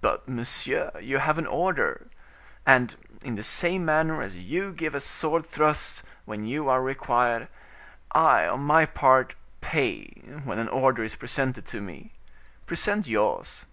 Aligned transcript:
"But, 0.00 0.26
monsieur, 0.26 0.90
you 1.00 1.18
have 1.18 1.38
an 1.38 1.46
order. 1.46 2.08
And, 2.66 2.96
in 3.22 3.36
the 3.36 3.44
same 3.44 3.84
manner 3.84 4.20
as 4.20 4.34
you 4.34 4.72
give 4.72 4.96
a 4.96 5.00
sword 5.00 5.46
thrust, 5.46 6.02
when 6.24 6.44
you 6.44 6.68
are 6.68 6.82
required, 6.82 7.46
I, 8.10 8.48
on 8.48 8.62
my 8.62 8.84
part, 8.84 9.36
pay 9.60 10.06
when 10.42 10.58
an 10.58 10.66
order 10.68 11.04
is 11.04 11.14
presented 11.14 11.66
to 11.66 11.80
me. 11.80 12.14
Present 12.66 13.06
yours." 13.06 13.66